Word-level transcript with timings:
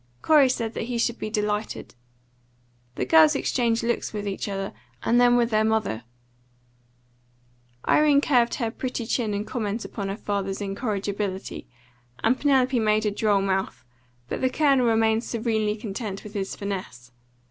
Corey 0.23 0.49
said 0.49 0.73
that 0.73 0.85
he 0.85 0.97
should 0.97 1.19
be 1.19 1.29
delighted. 1.29 1.93
The 2.95 3.05
girls 3.05 3.35
exchanged 3.35 3.83
looks 3.83 4.11
with 4.13 4.27
each 4.27 4.49
other, 4.49 4.73
and 5.03 5.21
then 5.21 5.35
with 5.37 5.51
their 5.51 5.63
mother. 5.63 6.05
Irene 7.87 8.19
curved 8.19 8.55
her 8.55 8.71
pretty 8.71 9.05
chin 9.05 9.35
in 9.35 9.45
comment 9.45 9.85
upon 9.85 10.09
her 10.09 10.17
father's 10.17 10.59
incorrigibility, 10.59 11.67
and 12.23 12.35
Penelope 12.39 12.79
made 12.79 13.05
a 13.05 13.11
droll 13.11 13.43
mouth, 13.43 13.83
but 14.27 14.41
the 14.41 14.49
Colonel 14.49 14.87
remained 14.87 15.23
serenely 15.23 15.75
content 15.75 16.23
with 16.23 16.33
his 16.33 16.55
finesse. 16.55 17.11